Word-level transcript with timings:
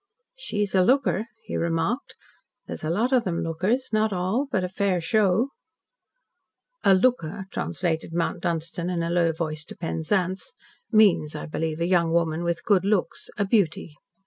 "She's 0.35 0.73
a 0.73 0.81
looker," 0.81 1.27
he 1.45 1.55
remarked. 1.55 2.15
"They're 2.65 2.75
a 2.81 2.89
lot 2.89 3.11
of 3.13 3.23
them 3.23 3.43
lookers 3.43 3.89
not 3.93 4.11
all 4.11 4.47
but 4.51 4.63
a 4.63 4.67
fair 4.69 4.99
show" 4.99 5.49
"A 6.83 6.95
looker," 6.95 7.45
translated 7.51 8.11
Mount 8.11 8.41
Dunstan 8.41 8.89
in 8.89 9.03
a 9.03 9.11
low 9.11 9.31
voice 9.31 9.63
to 9.65 9.75
Penzance, 9.77 10.55
"means, 10.91 11.35
I 11.35 11.45
believe, 11.45 11.79
a 11.79 11.85
young 11.85 12.11
women 12.11 12.41
with 12.41 12.65
good 12.65 12.83
looks 12.83 13.29
a 13.37 13.45
beauty." 13.45 13.93